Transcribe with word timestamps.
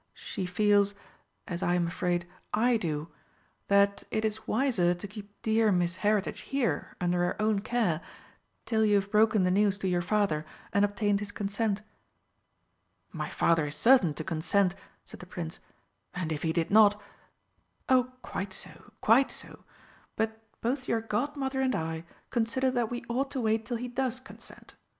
She 0.15 0.47
feels 0.47 0.95
as 1.47 1.61
I 1.61 1.75
am 1.75 1.85
afraid 1.85 2.27
I 2.55 2.75
do 2.75 3.09
that 3.67 4.03
it 4.09 4.25
is 4.25 4.47
wiser 4.47 4.95
to 4.95 5.07
keep 5.07 5.39
dear 5.43 5.71
Miss 5.71 5.97
Heritage 5.97 6.39
here 6.41 6.95
under 6.99 7.19
her 7.19 7.39
own 7.39 7.59
care 7.59 8.01
till 8.65 8.83
you 8.83 8.95
have 8.95 9.11
broken 9.11 9.43
the 9.43 9.51
news 9.51 9.77
to 9.77 9.87
your 9.87 10.01
Father 10.01 10.43
and 10.73 10.83
obtained 10.83 11.19
his 11.19 11.31
consent." 11.31 11.83
"My 13.11 13.29
Father 13.29 13.67
is 13.67 13.75
certain 13.75 14.15
to 14.15 14.23
consent," 14.23 14.73
said 15.05 15.19
the 15.19 15.27
Prince, 15.27 15.59
"and 16.15 16.31
if 16.31 16.41
he 16.41 16.51
did 16.51 16.71
not" 16.71 16.99
"Oh, 17.87 18.05
quite 18.23 18.53
so 18.53 18.93
quite 19.01 19.29
so 19.29 19.65
but 20.15 20.41
both 20.61 20.87
your 20.87 21.01
Godmother 21.01 21.61
and 21.61 21.75
I 21.75 22.05
consider 22.31 22.71
that 22.71 22.89
we 22.89 23.03
ought 23.07 23.29
to 23.29 23.41
wait 23.41 23.67
till 23.67 23.77
he 23.77 23.87
does 23.87 24.19
consent. 24.19 24.73